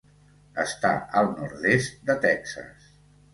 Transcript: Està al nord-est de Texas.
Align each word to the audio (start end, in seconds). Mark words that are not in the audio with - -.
Està 0.63 0.93
al 1.21 1.29
nord-est 1.41 2.01
de 2.09 2.17
Texas. 2.25 2.89